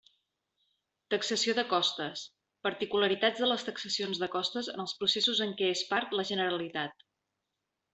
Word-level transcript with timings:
Taxació 1.13 1.55
de 1.59 1.65
costes: 1.73 2.23
particularitats 2.69 3.45
de 3.45 3.51
les 3.53 3.69
taxacions 3.69 4.25
de 4.25 4.33
costes 4.39 4.73
en 4.77 4.87
els 4.89 4.99
processos 5.03 5.47
en 5.49 5.57
què 5.63 5.73
és 5.79 5.89
part 5.95 6.21
la 6.21 6.31
Generalitat. 6.35 7.11